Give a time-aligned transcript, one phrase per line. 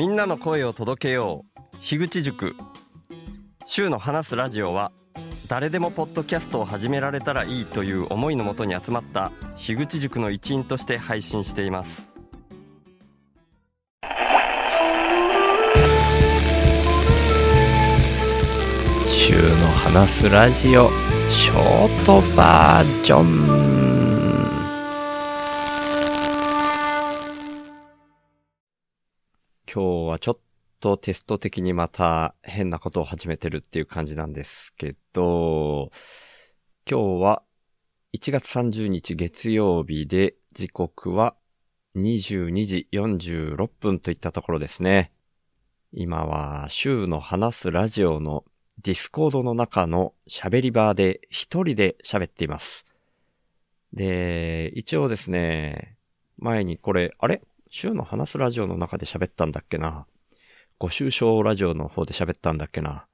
[0.00, 1.76] みんなの声を届けよう。
[1.82, 2.56] 樋口塾。
[3.66, 4.92] 週の話すラジオは
[5.46, 12.08] 誰でもポッドキャストを始められたらいいという思いのもとに集まった樋口塾の一員として配信しています。
[19.28, 20.88] 週の話すラジオ
[21.28, 23.99] ショートバージョン。
[29.72, 30.38] 今日はちょっ
[30.80, 35.92] とテスト的にまた変なことを始めてるっていう感じなんですけど、
[36.90, 37.44] 今日は
[38.12, 41.36] 1月30日月曜日で時刻は
[41.94, 45.12] 22時46分といったところですね。
[45.92, 48.44] 今はシュウの話すラジオの
[48.82, 52.84] ディスコードの中の喋り場で一人で喋っています。
[53.92, 55.96] で、一応ですね、
[56.38, 57.40] 前にこれ、あれ？
[57.72, 60.04] シュウの話すラジオの中で喋ったんだっけな。
[60.80, 63.06] ごシュウ笑ラジオの方で喋ったんだっけな。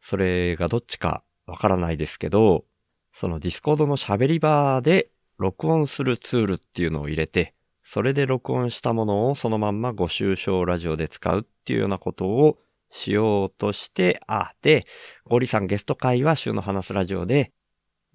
[0.00, 2.64] それがどっちかわからないですけど、
[3.12, 7.54] そのディスコードの喋り場で録音するツールっていうのを入れて、
[7.84, 12.58] それで録音したものをそのまんまごシュウ笑ラジオで使うっていうようなことを
[12.90, 14.84] しようとして、あ、で、
[15.26, 17.52] ゴリさんゲスト回はシュウの話すラジオで、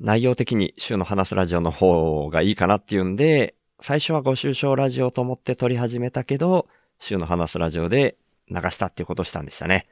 [0.01, 6.67] 内容的に週の話すラジオの方がいいかなっていうんで、最初はご愁傷ラジオと思って撮り始めたけど、
[6.99, 8.17] 週の話すラジオで
[8.49, 9.87] 流したっていうことしたんでしたね。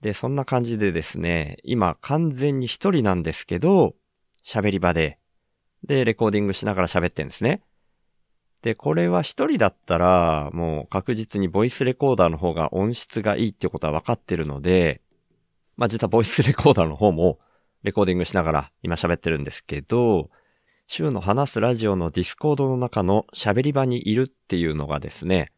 [0.00, 3.94] で、そんな感じでですね、今完全に一人なんですけど、
[4.44, 5.18] 喋り場で、
[5.84, 7.62] で、レコーディングしながら喋ってんですね。
[8.62, 15.02] で、これは一人だったら、もう確実にボイスレコーダーの方が音質がいいってことは分かってるので、
[15.76, 17.38] まあ実はボイスレコーダーの方も
[17.82, 20.30] レコーディングしながら今喋ってるんですけど、
[20.86, 25.50] 週の話すラジオのディスコードの中の喋り場にいるっていうのがですね、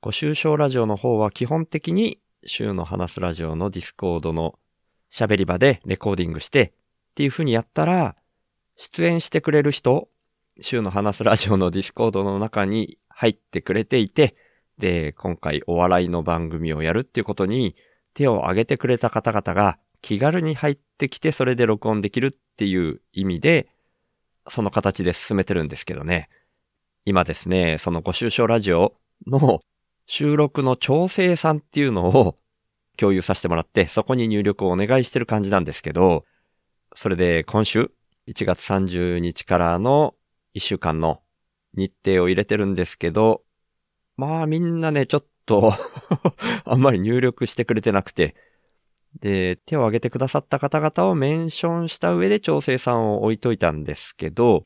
[0.00, 4.58] ごシュウ笑ラジオの方は基本的に週の話すラジオのディスコードの
[5.10, 8.16] 喋り場でレコーディングしてっていう風にやったら、
[8.76, 10.08] 出演してくれる人、
[10.60, 14.34] 週の話すラジオのディスコードの中に入ってくれていて、
[14.78, 17.76] で、今回お笑いの番組をやるっていうことに
[18.14, 23.68] 手を挙げてくれた方々が気軽に入ってきてそれで録音できるっていう意味で、
[24.48, 26.28] その形で進めてるんですけどね。
[27.04, 28.94] 今ですね、そのご愁傷ラジオ
[29.26, 29.60] の
[30.06, 32.38] 収録の調整さんっていうのを
[32.96, 36.24] 共有させてもらって、そこに入力をお願いしてる感じなんですけど、
[36.94, 37.90] それで今週、
[38.28, 40.14] 1月30日からの
[40.54, 41.22] 1週間の
[41.74, 43.42] 日程を入れてるんですけど、
[44.16, 45.72] まあみんなね、ちょっと
[46.64, 48.36] あんまり入力してくれてなくて、
[49.20, 54.64] で、手を挙げてくださった方々をメンションした上で調整さんを置いといたんですけど、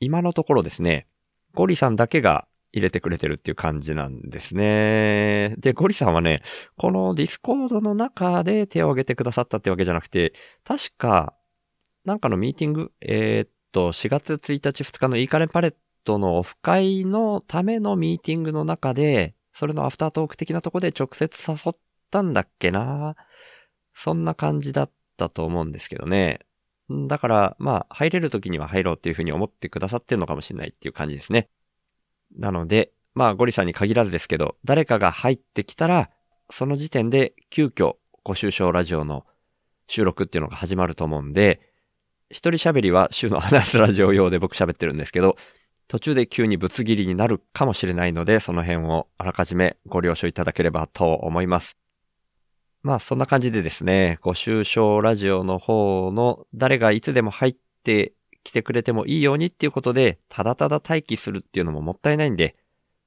[0.00, 1.06] 今のところですね、
[1.54, 5.54] ゴリさんだけが入れてくれてるっていう感じなんですね。
[5.58, 6.42] で、ゴリさんはね、
[6.76, 10.32] このディスコードの中で手を挙げてくださったってわけじゃなくて、
[10.64, 11.34] 確か、
[12.04, 15.74] なんかのミーティング、えー、っと、4月1日2日のイーカレンパレッ
[16.04, 21.76] トのオフ会のためのミーティングの中で、それのアフタートーク的なとこで直接誘っ
[22.10, 23.14] たんだっけな
[23.94, 26.40] そんな感じだったと思うんですけどね。
[26.90, 31.48] だから、まあ、入れる時には入ろうっていうふうに思ってくださってるのかもしれないっていう感じですね。
[32.36, 36.10] なので、まあ、ゴリさんに限らずですけど、誰かが入ってきたら、
[36.50, 39.24] その時点で急遽、ご愁傷ラジオの
[39.86, 41.60] 収録っていうのが始まると思うんで、
[42.30, 45.36] 一人喋りは週の話すラジオ用で僕喋ってるんですけど、
[45.86, 51.76] 途中で急にぶつ切りになるかもしれないので、その辺をあらかじめご了承いただければと思います。
[52.84, 58.12] まあそんな感じでですね、ご愁傷ラジオの方の誰がいつでも入って
[58.44, 62.56] きてくれてもいいようにっていうことで、ただただ待機するっていうのももったいないんで、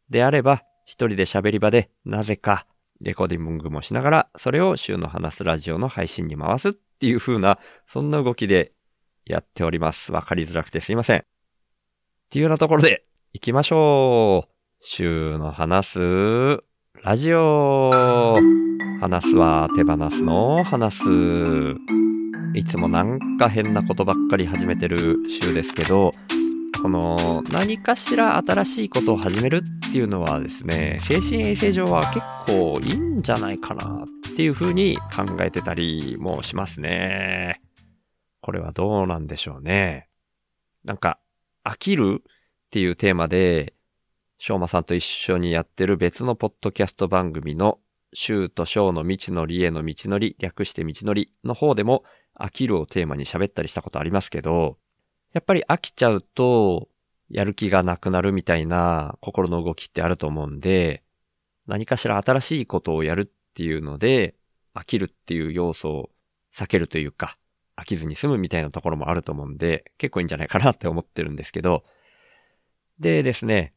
[0.09, 2.65] であれば一人で喋り場でなぜか
[3.01, 8.71] レコーディングもしながら、それを週の話すラジオの配信に回すっていう風な、そんな動きで
[9.25, 10.11] やっております。
[10.11, 11.19] わかりづらくてすいません。
[11.19, 11.23] っ
[12.31, 14.49] ていうようなところで行きましょう。
[14.81, 16.63] 週の話す
[17.03, 18.39] ラジオ。
[18.99, 21.03] 話すは手放すの話す。
[22.53, 26.13] いつもなんか変なことばっかり始めてる週ですけど、
[26.81, 37.61] この何かしら新しいことを始めるっていうのはですね、精神衛生上は結構いいんじゃないかなっていうふうに考えてたりもしますね。
[38.41, 40.09] これはどうなんでしょうね。
[40.83, 41.19] なんか、
[41.63, 42.31] 飽きるっ
[42.71, 43.73] ていうテーマで、
[44.39, 47.79] しょうまさんと一緒にやってる別のポッドキャスト番組の、
[48.13, 52.03] 週と章の道のりへの道のり、略して道のりの方でも、
[52.39, 54.77] 飽きるをテーマに喋ったりしたことありますけど、
[55.33, 56.87] やっぱり飽きちゃうと、
[57.29, 61.03] やる気がなくなるみたいな心の動きってあると思うんで、
[61.65, 64.35] 何かしら新しいことをやるっていうので、
[64.75, 66.09] 飽きるっていう要素を
[66.53, 67.39] 避けるというか、
[67.75, 71.83] 飽きずに済むみたいなところもあると思うんで、結構いいんじゃないかなって思ってるんですけど、
[72.99, 73.73] でですね、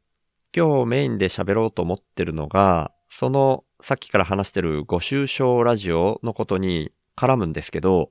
[0.54, 8.10] 今日メインで喋ろうと思ってるのが、そのさっきから話してるご愁傷ラジオのことに絡むんですけど、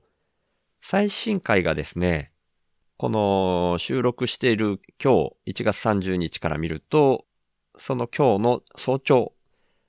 [0.80, 2.32] 最新回がですね、
[2.96, 7.26] この収録している今日1月30日から見ると、
[7.76, 9.32] その今日の早朝、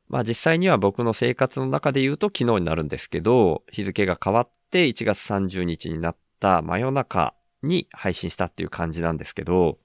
[0.10, 7.34] まあ実際には僕の生活の中で言うと昨日になるんですけど、日付が変わって1月30日になった真夜中
[7.64, 9.78] に配信したっていう感じなんですけど、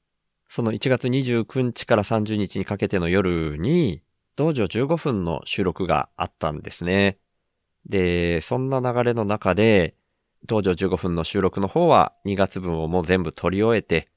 [0.49, 4.03] その1月29日から30日にかけての夜に、
[4.37, 7.19] 道場15分の収録があったんですね。
[7.87, 9.95] で、そんな流れの中で、
[10.45, 14.09] 道場15分の収録の方は2月分をもう全部撮り終えて、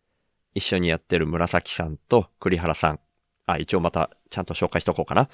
[0.54, 3.00] 一緒にやってる紫さんと栗原さん。
[3.46, 5.30] あ、一応またちゃんと紹介しとこうかな。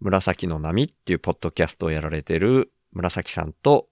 [0.00, 3.88] 紫の波っていうポッドキャストをやられてる紫さんと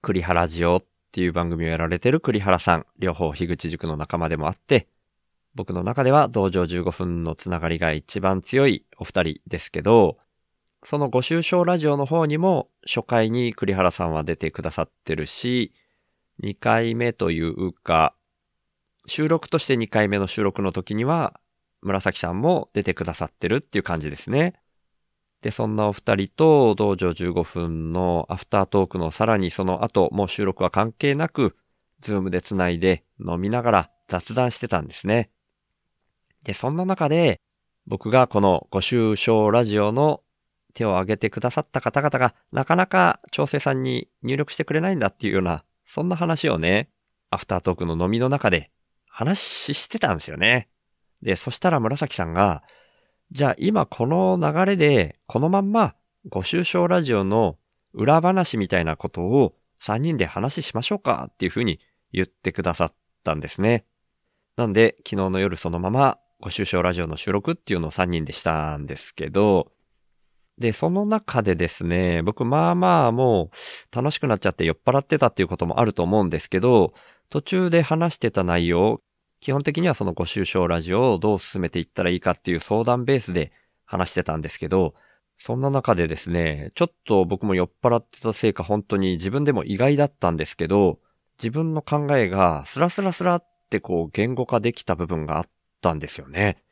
[0.00, 2.86] 栗原ジオっていう番組をやられてる栗原さん。
[2.98, 4.88] 両方樋口塾の仲間でもあって、
[5.56, 10.18] 僕の中では道場15分のつながりが一番強いお二人ですけど、
[10.84, 15.72] そのご愁傷ラジオの方にも初回に栗原さんは出てくださってるし、
[16.42, 18.14] 2回目というか、
[19.06, 21.40] 収録として2回目の収録の時には
[21.80, 24.60] 紫さんも出てくださってるっていう感じですね。
[25.40, 31.56] で、そんなお二人と道場15分のアフタートークのさらにその後、もう収録は関係なく、
[32.00, 35.30] ズームで繋いで飲みながら雑談してたんですね。
[36.46, 37.40] で、そんな中で、
[37.88, 40.22] 僕がこのご愁傷ラジオの
[40.74, 46.88] 手を挙げてくださった方々が、なかなか調整さんに入力してくれないんだっていうような、そんな話をね、
[47.30, 48.70] アフタートークの飲みの中で
[49.08, 50.68] 話してたんですよね。
[51.20, 52.62] で、そしたら紫さんが、
[53.32, 55.96] じゃあ今この流れで、このまんま、
[56.28, 57.58] ご愁傷ラジオの
[57.92, 61.80] 裏話みたいなことを3人で話しましょうかっていうふうに
[62.12, 62.92] 言ってくださっ
[63.24, 63.84] たんですね。
[64.56, 69.72] なんで、昨日の夜そのままご愁傷ラジオの収録っていうのを3人でしたんですけど、
[70.58, 73.50] で、その中でですね、僕まあまあも
[73.92, 76.94] う楽しくなっちゃって酔っ払ってたっていうこともあると思うんですけど、
[77.30, 79.00] 途中で話してた内容、
[79.40, 83.52] 基本的にはそのご愁傷ラジオをどう進めていったらいいかっていう相談ベースで
[83.84, 84.94] 話してたんですけど、
[85.38, 90.98] そんな中でですね、ちょっと僕も酔っ払ってたせいか本当に自分でも意外だったんですけど、
[91.38, 95.48] 自分の考えがスラスラスラってこう言語化できた部分があっ
[95.80, 96.62] たんですよね。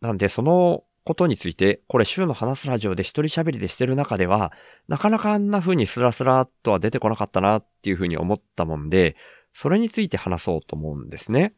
[0.00, 4.52] なんでそのことについて、これ週の話すラジオで一人喋りでしてる中では、
[4.88, 9.16] なかなかあんな風にスラスラとは出てこなかったなっていう風に思ったもんで、
[9.52, 11.54] それについて話そうと思うんですね。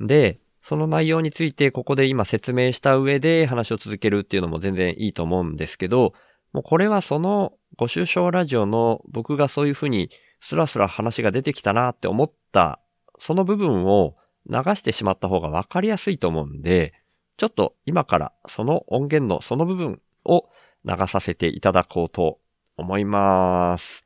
[0.00, 6.14] で、その内容についてここで今説明した上で話を続けるっていうのも全然いいと思うんですけど、
[6.52, 10.10] もうこれはそのご愁傷ラジオの僕がそういうふうに
[10.40, 12.80] スラスラ話が出てきたなって思った
[13.18, 14.16] その部分を
[14.48, 16.94] 流してしまった方がわかりやすいと思うんで、
[17.36, 20.48] ちょっと今からその音源のその部分を
[20.84, 22.38] 流させていただこうと
[22.76, 24.04] 思います。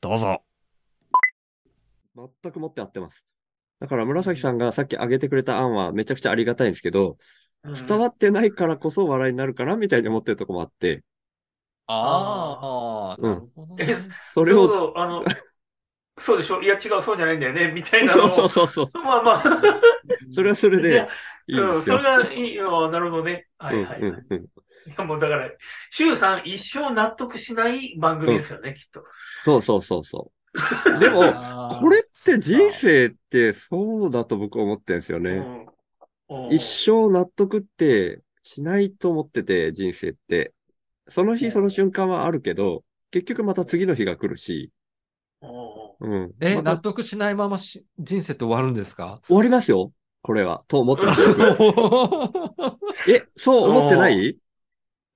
[0.00, 0.42] どうぞ。
[2.42, 3.26] 全くもって合ってます。
[3.80, 7.16] だから紫さんがさっき挙げてくれた案はめちゃくちゃありがたいんですけど、
[7.64, 11.04] 伝わってないからこそ笑いになるかなみたいに思ってるとこもあって。
[11.86, 13.96] ああ、うんなるほどね。
[14.34, 15.24] それを、あの、
[16.20, 16.60] そうでしょ？
[16.62, 18.12] いや、違う、そうじゃないんだよね、 みたいな。
[18.12, 19.02] そうそうそうそう。
[19.02, 19.80] まあまあ。
[20.30, 21.08] それはそれでいや
[21.46, 21.82] いうん。
[21.82, 22.90] それがいいよ。
[22.90, 23.46] なるほどね。
[23.58, 24.00] はうんいはい。
[24.00, 24.38] うんうん。
[24.38, 24.48] い
[24.96, 25.50] や、もうだから、
[25.90, 29.04] 周さん一生納得しない番組ですよね、きっと。
[29.44, 30.32] そうそうそうそう。
[31.00, 31.20] でも、
[31.80, 35.30] これって人生ってそうだと僕は思ってるんですよね。
[35.32, 35.68] うんうん
[36.50, 40.52] 一生納得ってしないと思ってて、人生って。
[41.08, 44.70] その日その瞬間はあるけど、結局また次の日が来るし、
[45.40, 46.34] うんうん。
[46.40, 49.20] え、また納得しないままし人生って終わるんですか？
[49.26, 49.92] 終わりますよ。
[50.22, 50.64] これは。
[50.68, 51.28] と思ってますよ。
[53.08, 54.36] え、そう思ってない？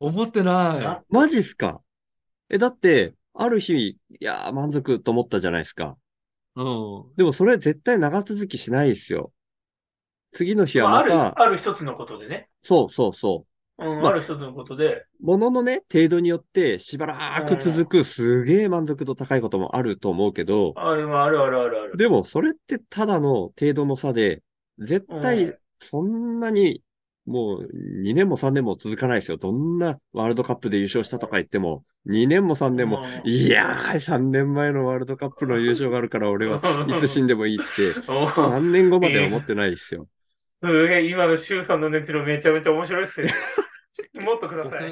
[0.01, 1.81] 思ってななマジっすか？
[2.51, 5.97] え、だって、ある日、いやー満足と思ったじゃないですか。
[6.57, 6.61] い。
[6.61, 6.65] う
[7.11, 7.15] ん。
[7.17, 9.33] でもそれ絶対長続きしないですよ。
[10.33, 12.49] 次の日はまあ、ある、また、ある一つのことでね。
[12.63, 13.47] そうそうそ
[13.91, 13.97] う。
[13.97, 15.07] うん、まあある一つのことで。
[15.21, 21.97] もののね、程度によってしばらく続くすげえ満足度高いこともあると思うけど、ある、あるあるあるある。
[21.97, 24.43] でもそれってただの程度の差で、
[24.79, 26.83] 絶うん対そんなに
[27.25, 27.69] もう
[28.03, 29.37] 2年も3年も続かないですよ。
[29.37, 40.09] どんなワールドカップで優勝したとか言っても、2年も3年も、うんいやー、3年前のワールドカップの優勝があるから俺はいつ死んでもいいって、 お3年後までは思ってないですよ。
[40.37, 43.29] すげえ、今の周さんの熱量めちゃめちゃ面白いっすね。
[44.23, 44.91] もっとください。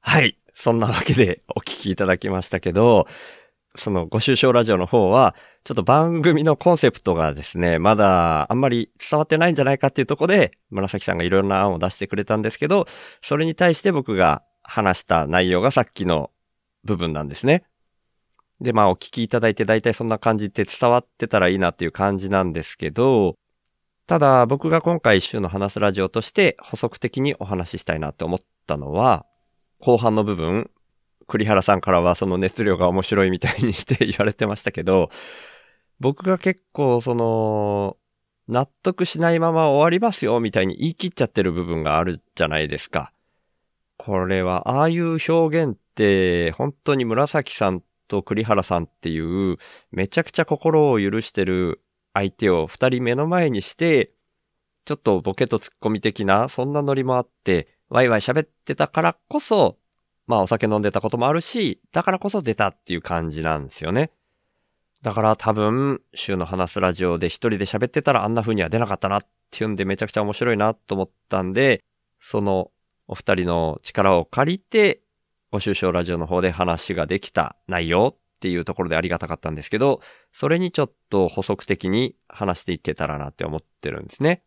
[0.00, 0.36] はい。
[0.54, 3.06] そんなわけでお聞きいただきましたけど、
[3.76, 12.86] そのご愁傷ラジオの方は、ちょっと番組のコンセプトがですね、まだあんまり伝わってないんじゃないかっていうとこで、紫さんがいろんな案を出してくれたんですけど、
[13.22, 16.30] それに対して僕が話した内容がさっきの
[16.84, 17.64] 部分なんですね。
[18.60, 23.36] で、まあお聞きいただいて大体そんな感じで伝わってたらいいなっていう感じなんですけど、
[24.10, 29.24] ただ僕が今回週の話すラジオとして補足的にお話ししたいなって思ったのは、
[29.78, 30.68] 後半の部分、
[31.28, 35.10] 栗原さんからはその熱量が面白いみたいにして言われてましたけど、
[36.00, 37.98] 僕が結構その、
[38.48, 43.12] 納得しないまま終わりますよみたいに言い切っちゃってる部分があるじゃないですか。
[43.96, 49.20] これは、ああいう表現って、本当に紫さんと栗原さんってい
[49.52, 49.58] う、
[49.92, 51.80] めちゃくちゃ心を許してる
[52.12, 54.12] 相手を二人目の前にして、
[54.84, 59.78] ちょっとボケとツッコミ的な、そんなノリもあって、ワイワイ喋ってたからこそ、
[60.26, 64.10] まあお酒飲んでたこともあるし、だからこそ出たっていう感じなんですよね。
[65.02, 71.82] だから多分、週の話すラジオで一人で喋ってたらあんな風には出なかったなっていうんでめちゃくちゃ面白いなと思ったんで、
[72.20, 72.70] その
[73.08, 75.02] お二人の力を借りて、
[75.50, 80.00] ご愁傷ラジオの方で話ができた内容っていうところでありがたかったんですけど、
[80.32, 84.42] それにちょっと補足的に話していけたらなって思ってるんですね。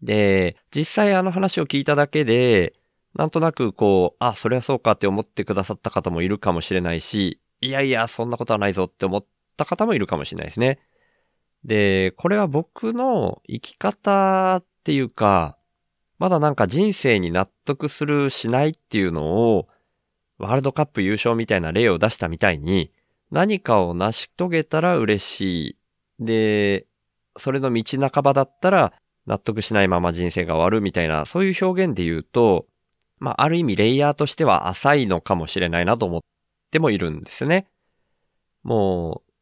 [0.00, 2.74] で、実際あの話を聞いただけで、
[3.16, 10.78] なんとなくこう、あ、そりゃそうかって思ってくださった方もいるかもしれないし、いやいや、そんなことはないぞって思った方もいるかもしれないですね。
[11.64, 15.58] で、これは僕の生き方っていうか、
[16.18, 19.68] まだなんか人生に納得するしないっていうのを、
[20.38, 22.92] ワールドカップ優勝みたいな例を出したみたいに、
[23.30, 25.40] 何かを成し遂げたら嬉し
[26.20, 26.24] い。
[26.24, 26.86] で、
[27.36, 28.92] それの道半ばだったら
[29.26, 32.66] 納得しないまま人生が終わるみたいな、そういう表現で言うと、
[33.18, 36.20] まあ、ある意味レイヤーとしては浅いのかもしれないなと思っ
[36.70, 37.66] てもいるんですね。
[38.62, 39.32] もう、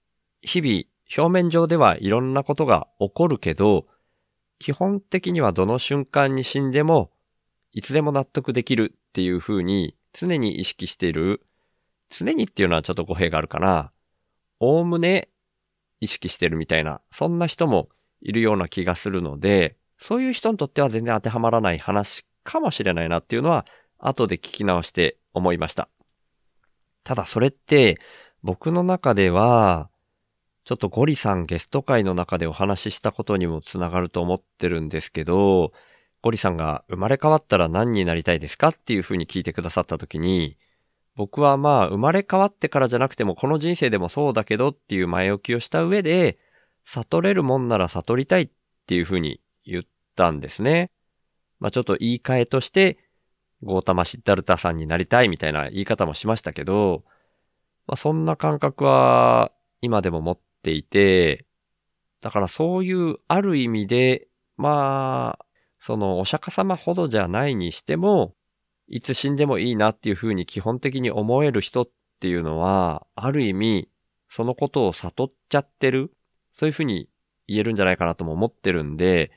[0.42, 0.82] 日々、
[1.16, 3.86] 表面上ではいろんなことが起こるけど、
[4.58, 7.10] 基本的にはどの瞬間に死んでも、
[7.72, 11.46] いつでも納得できるっていう風に常に意識している。
[12.08, 13.92] 常にっていうのはちょっと語弊があるかな。
[14.60, 15.28] おおむね
[16.00, 17.88] 意識してるみたいな、そんな人も
[18.22, 23.66] いるような気がするので、そういう人にとっては全然当てはまらない話かもしれないなっていうのは、
[23.98, 25.88] 後で聞き直して思いました。
[27.04, 27.98] ただそれって、
[28.42, 29.90] 僕の中では、
[30.64, 35.72] ちょっとゴリさんゲスト会の中でお話ししたことにもつながると思ってるんですけど、
[36.22, 40.56] ゴリさんが生まれ変わったら何になりたいですかっていうふうに聞いてくださった時に、
[41.14, 46.38] 僕はまあ生まれ変わってからじゃなくてもこの人生でもそうだけどっていう前置きをした上で、
[46.84, 48.50] 悟れるもんなら悟りたいっ
[48.86, 50.90] ていうふうに言ったんですね。
[51.58, 52.98] まあちょっと言い換えとして、
[53.62, 57.04] ゴータマ・シッダルタさんになりたいみたいな言い方もしましたけど、
[57.86, 61.46] まあそんな感覚は今でも持っていて、
[62.20, 65.45] だからそういうある意味で、まあ、
[65.78, 68.34] そのお釈迦様ほどじゃないにしても、
[68.88, 71.88] いつ死んでもいいなっていうふうに基本的に思える人っ
[72.20, 73.88] ていうのは、ある意味、
[74.28, 76.12] そのことを悟っちゃってる
[76.56, 77.08] そういうふうに
[77.46, 79.30] 言えるんじゃないかなとも思ってるんで、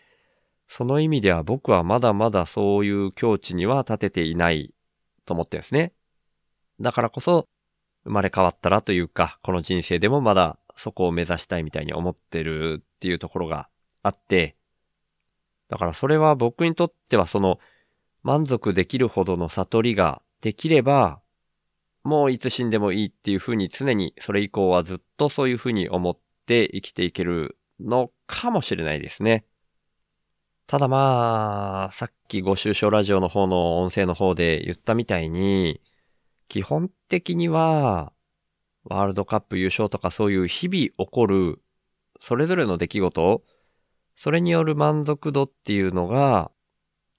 [0.68, 4.74] その意味では僕はまだまだそういう境地には立てていない
[5.26, 5.94] と思ってるんですね。
[6.80, 7.48] だからこそ、
[8.06, 13.68] 生まれ変わったらというか、この人生でもまだそこを目指したいみたいに思ってるっていうところが
[14.02, 14.56] あって、
[15.70, 17.60] だからそれは僕にとってはその
[18.24, 21.22] 満足できるほどの悟りができれば、
[22.04, 29.46] もういつ死んでもいいっていうふうに常にそれ以降はずっとそういうふうに思って生きていけるのかもしれないですね。
[30.68, 35.82] ただまあ、さっきご愁傷ラジオの方の音声の方で言ったみたいに、
[36.48, 38.14] 基本的には、
[38.84, 41.60] ワールドカップ優勝とかそういう日々起こる、
[42.20, 43.44] それぞれの出来事、
[44.20, 46.52] それによる満足度っていうのが、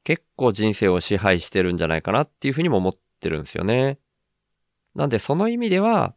[0.04, 3.98] 結構人生を支配してるんじゃないかなっていうふうにも思ってるんですよね。
[4.94, 6.14] なんでその意味では、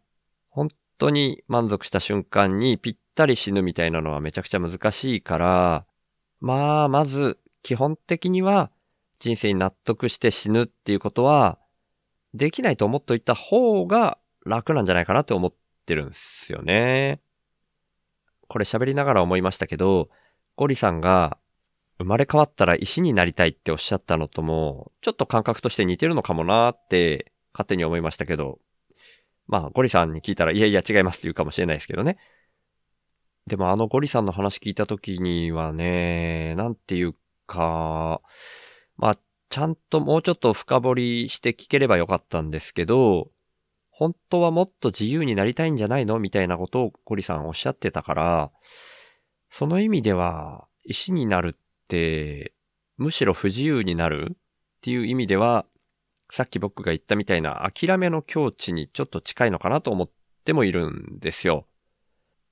[0.50, 5.86] 本当に満足した瞬間にぴったり死ぬみたいなのはめちゃくちゃ難しいから、
[6.42, 8.70] まあ、まず、基本的には
[9.20, 11.60] 人生に納得して死ぬっていうことは、
[12.34, 15.54] できないと思っといた方が楽なんじゃないかなって思っ
[15.86, 17.22] てるんですよね。
[18.50, 20.10] これ喋りながら思いましたけど、
[20.56, 21.38] ゴリさんが
[21.98, 28.60] 生まれ変わったら石になりたいっておっしゃったのとも、ちょっと感覚として似てるのかもなーって勝手に思いましたけど、
[29.48, 32.18] まあ、ゴリさんに聞いたら、いやいや違いますって言うかもしれないですけどね。
[33.46, 38.22] でもあのゴリさんの話聞いた時にはね、なんていうか、
[38.98, 39.18] まあ、
[39.50, 43.30] ちゃんともうちょっと深掘りして聞ければよかったんですけど、
[43.92, 48.52] 本当はもっと自由になりたいんじゃないのみたいなことをゴリさんおっしゃってたから、
[49.56, 52.54] その意味では、石になるって、
[52.98, 54.36] むしろ不自由になるっ
[54.82, 55.68] ていう意味では、
[56.32, 60.10] さっき僕が言ったみたいな諦めの境地にちょっと近いのかなと思っ
[60.44, 61.68] てもいるんですよ。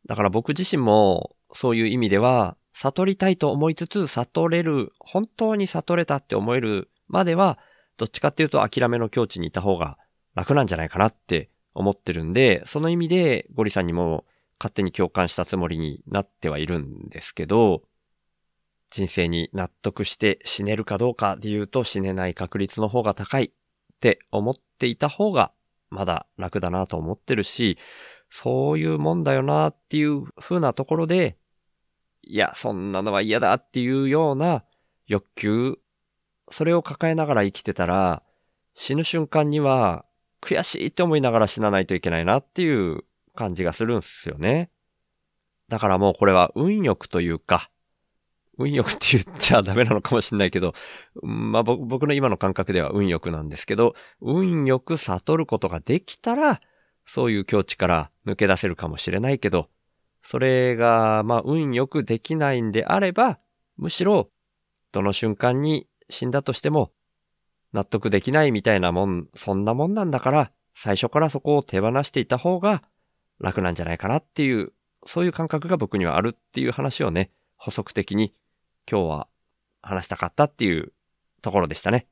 [0.05, 7.57] だから僕自身もそういう意味では、悟りたいと思いつつ悟れる、本当に悟れたって思えるまでは、
[7.97, 9.97] どっちかっていうと諦めの境地にいた方が
[10.35, 14.23] 楽なんじゃないかなって思ってるんで、その意味でゴリさんにも
[14.61, 17.81] 勝手に共感したつもりになってはいるんですけど、
[18.91, 23.49] 人生に納得して死ねるかどうかで言うと死ねない確率の方が高いっ
[23.99, 25.51] て思っていた方が
[25.89, 27.79] まだ楽だなと思ってるし、
[28.29, 31.39] そういうもんだよなっていう風なところで、
[32.21, 34.63] いや、そんなのは嫌だっていうような
[35.07, 35.79] 欲求、
[36.51, 38.21] それを抱えながら生きてたら、
[38.75, 40.05] 死ぬ瞬間には
[40.39, 44.69] 悔しいって思いながら死なないといけないなっていう感じがするんすよね。
[45.69, 47.69] だからもうこれは運欲というか、
[48.57, 50.73] 運欲って言っちゃダメなのかもしれないけど、
[51.21, 56.61] まあ僕の今の感覚では運欲なんですけど、運よく悟ることができたら、
[57.05, 59.69] そういう境地から抜け出せるかもしれないけど、
[60.23, 63.39] それが、まあ運よくできないんであれば、
[63.77, 64.29] むしろ、
[64.91, 66.91] どの瞬間に死んだとしても、
[67.73, 72.83] 納得できないみたいなもん、そんなもんなんだから、最初からそこを手放していた方が
[73.41, 74.71] 楽なんじゃないかなっていう、
[75.05, 78.33] そういう感覚が僕にはあるっていう話をね、補足的に
[78.89, 79.27] 今日は
[79.81, 80.93] 話したかったっていう
[81.41, 82.07] ところでしたね。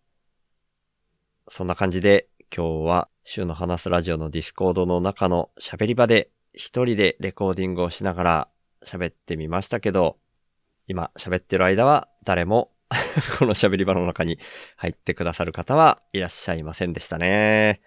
[1.47, 8.47] そんな感じで今日は週の話すラジオのディスコードの中の喋り場で一人でレコーディングをしながら
[8.83, 10.17] 喋ってみましたけど、
[10.87, 12.71] 今喋ってる間は誰も
[13.37, 14.39] この喋り場の中に
[14.77, 17.81] 入ってくださる方はいらっしゃいませんでしたね。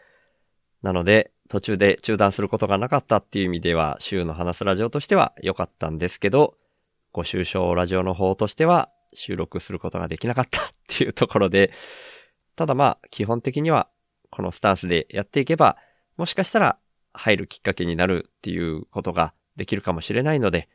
[0.82, 6.56] なので途中で中断することがなかったっていう意味では週の話すラジオとしては良かったんですけど、
[7.12, 11.70] ご愁傷ラジオの方としては収録することができなかったっていうところで、
[12.56, 13.88] ただまあ基本的には
[14.30, 15.76] このスタンスでやっていけば、
[16.16, 16.78] もしかしたら
[17.12, 20.70] 入るきっかけになるっていうことができるかもしれないので、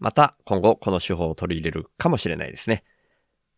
[0.00, 2.84] また今後この手法を取り入れるかもしれないですね。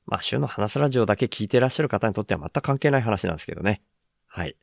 [0.07, 3.83] まあ週の話すラジオだけ聞いていらっしゃる方にとっては全く関係ない話なんですけどね。
[4.29, 4.55] はい。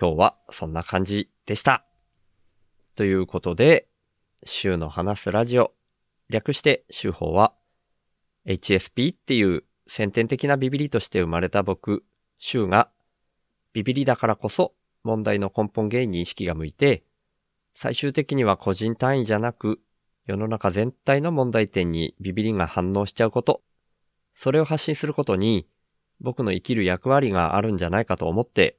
[0.00, 1.84] 今日はそんな感じでした。
[2.94, 3.88] ということで、
[4.44, 5.72] 週の話すラジオ
[6.30, 7.52] 略して手法は
[8.46, 12.04] HSP っていう先天的なビビリとして生まれた僕、
[12.38, 12.90] シュウが
[13.72, 17.02] ビビリだからこそ問題の根本原因に意識が向いて、
[17.74, 19.80] 最終的には個人単位じゃなく
[20.26, 23.62] 世の中全体の問題点にビビリが反応しちゃうこと、
[24.36, 25.66] それを発信することに
[26.20, 28.77] 僕の生きる役割があるんじゃないかと思って、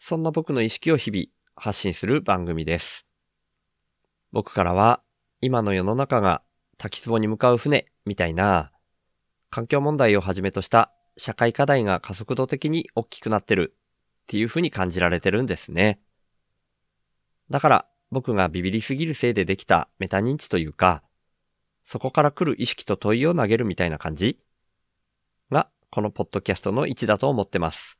[0.00, 3.04] そんな僕の意識を日々発信する番組です。
[4.32, 5.02] 僕からは
[5.42, 6.42] 今の世の中が
[6.78, 8.72] 滝壺に向かう船みたいな
[9.50, 13.76] 環境問題をはじめとした社会課題が加速度的に大きくなってる
[14.22, 16.00] っていうふうに感じられてるんですね。
[17.50, 21.02] だから僕がビビりすぎるせいでできたメタ認知というか、
[21.84, 24.38] そこから来る意識と問いを投げるみたいな感じ
[25.50, 27.99] がこのポッドキャストの位置だと思ってます。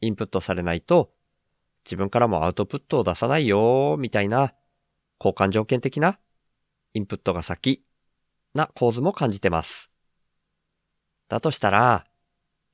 [0.00, 1.12] インプットされないと、
[1.84, 4.54] 自分からもアウトプットを出さないよーみたいな
[5.18, 6.18] 交換条件的な
[6.94, 7.84] インプットが先
[8.54, 9.90] な構図も感じてます。
[11.28, 12.06] だとしたら、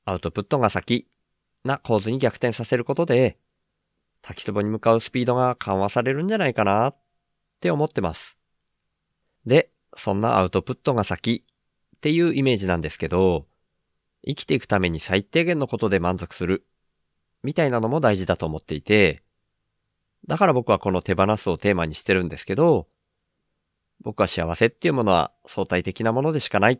[0.05, 1.07] アウトプットが先
[1.63, 3.37] な構図に逆転させることで、
[4.21, 6.97] 滝壺に向かうスピードが緩和されるんじゃないかなっ
[7.59, 8.37] て思ってます。
[9.45, 11.45] で、そんなアウトプットが先
[11.95, 13.47] っていうイメージなんですけど、
[14.25, 16.65] 生きていくために最低限のことで満足する
[17.47, 19.23] みたいなのも大事だと思っていて、
[20.27, 22.89] だから僕はこの手放すをテーマにしてるんですけど、
[24.01, 26.79] 僕は幸せっていうものは相対的なものでしかないっ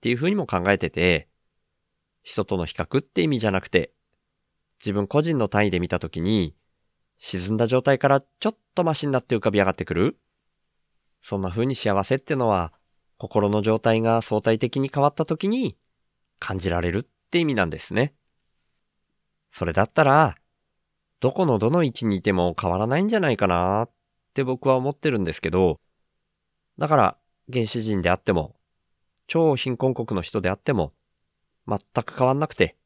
[0.00, 1.26] ていうふうにも考えてて、
[2.22, 3.92] 人との比較って意味じゃなくて、
[4.78, 6.54] 自分個人の単位で見たときに、
[7.18, 10.16] 沈んだ状態からちょっとマシになって浮かび上がってくる
[11.22, 12.72] そんな風に幸せってのは、
[13.18, 15.76] 心の状態が相対的に変わったときに
[16.38, 18.14] 感じられるって意味なんですね。
[19.54, 20.34] それだったら、
[21.20, 23.90] どこのどの位置にいても変わらないんじゃないかなっ
[24.34, 25.78] て僕は思ってるんですけど、
[26.76, 27.16] だから
[27.52, 28.56] 原始人であっても、
[29.28, 30.92] 超貧困国の人であっても、
[31.68, 32.76] 全く変わんなくて、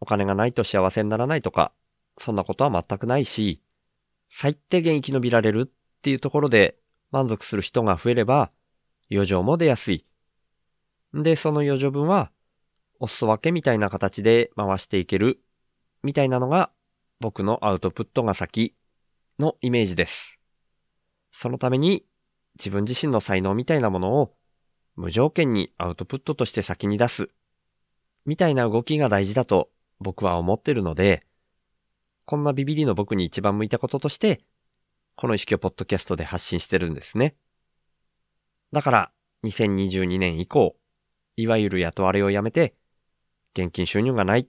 [0.00, 1.70] お金がないと幸せにならないとか、
[2.18, 3.62] そんなことは全くないし、
[4.30, 6.76] 最低限生き延びられるっていうところで
[7.12, 8.50] 満足する人が増えれば、
[9.12, 10.04] 余剰も出やすい。
[11.14, 12.32] で、その余剰分は、
[12.98, 15.38] お裾分けみたいな形で回していける、
[16.04, 16.70] みたいなのが
[17.18, 18.76] 僕のアウトプットが先
[19.38, 20.38] のイメージです。
[21.32, 22.04] そのために
[22.58, 24.34] 自分自身の才能みたいなものを
[24.96, 27.30] 無条件にアウトプットとして先に出す、
[28.26, 31.26] みたいな動きが大事だと僕は思ってるので、
[32.26, 34.44] こんなビビリの僕に一番向いたこととして、
[35.16, 37.34] この意識をポッドキャストで発信してるんですね。
[38.72, 39.10] だから、
[39.44, 40.76] 2022年以降、
[41.36, 42.74] いわゆる雇われをやめて、
[43.56, 44.48] 現金収入がない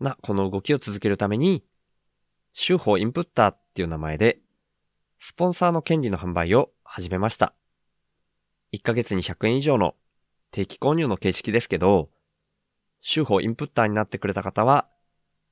[0.00, 1.64] なこの動きを続けるために、
[2.52, 4.40] 週報インプッターっていう名前で、
[5.18, 7.54] スポンサーの権利の販売を始めました。
[8.72, 9.94] 1ヶ月に100円以上の
[10.50, 12.10] 定期購入の形式ですけど、
[13.00, 14.88] 週報インプッターになってくれた方は、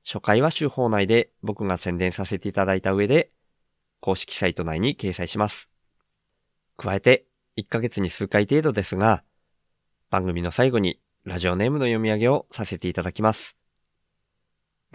[0.03, 3.31] 初回は週報内で僕が宣伝させていただいた上で、
[4.01, 5.69] 公式サイト内に掲載します。
[6.77, 7.25] 加えて、
[7.57, 9.23] 1ヶ月に数回程度ですが、
[10.09, 13.55] 番組の最後にラジオネームの読み上げをさせていただきます。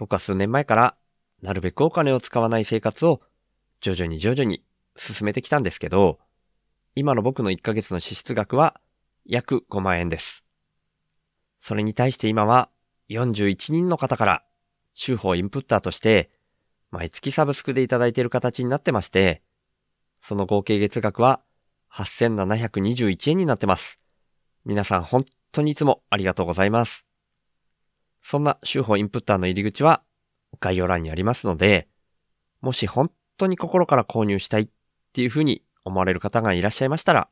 [0.01, 0.95] 僕は数年前から、
[1.43, 3.21] なるべくお金を使わない生活を
[3.81, 4.63] 徐々に徐々に
[4.95, 6.17] 進めてきたんですけど、
[6.95, 8.81] 今の僕の1ヶ月の支出額は
[9.25, 10.43] 約5万円です。
[11.59, 12.71] それに対して今は
[13.11, 14.43] 41人の方から
[14.95, 16.31] 週報インプッターとして
[16.89, 19.43] 毎月サブスクでいただいている形になってまして、
[20.23, 21.41] その合計月額は
[21.93, 23.99] 8721円になってます。
[24.65, 27.05] 皆さん本当にいつもありがとうございます。
[28.21, 30.03] そんな週報インプッターの入り口は
[30.59, 31.87] 概要欄にありますので、
[32.61, 34.67] もし本当に心から購入したいっ
[35.13, 37.29] ていうふうに思われる方がいらっしゃいましたら、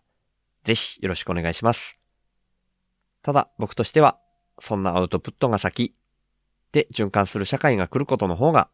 [0.63, 1.97] ぜひよろしくお願いします。
[3.21, 4.19] ただ僕としては、
[4.59, 5.95] そんなアウトプットが先
[6.71, 8.69] で循環する社会が来ることの方が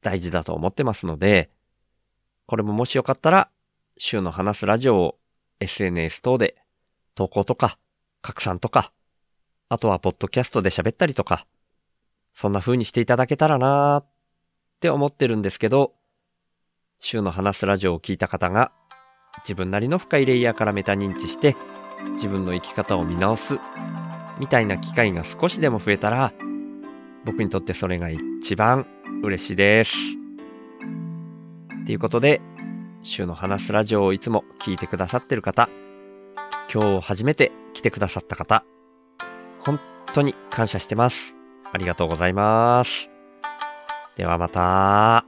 [0.00, 1.50] 大事だと思ってますので、
[2.46, 3.50] これももしよかったら、
[3.98, 5.18] 週の話すラジオを
[5.60, 6.56] SNS 等で
[7.14, 7.78] 投稿とか
[8.22, 8.92] 拡散とか、
[9.68, 11.46] あとはポッドキャストで喋ったりとか、
[12.34, 14.06] そんな風にしていただけたらなーっ
[14.80, 15.94] て思ってるんですけど、
[17.00, 18.72] 週の話すラジオを聞いた方が
[19.44, 21.54] 自分なりの深いレイヤーからメタ認知して
[22.14, 23.54] 自分の生き方を見直す
[24.40, 26.32] みたいな機会が少しでも増えたら
[27.24, 28.86] 僕にとってそれが一番
[29.22, 29.94] 嬉しいです。
[31.86, 32.40] ということで、
[33.02, 35.68] 週の話すラジオをいつも聞いてくださってる方、
[36.72, 38.64] 今日初めて来てくださった方、
[39.68, 39.78] 本
[40.14, 41.34] 当に感謝してます。
[41.70, 43.10] ありがとうございます。
[44.16, 45.27] ではまた。